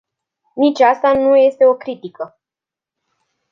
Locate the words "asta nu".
0.79-1.35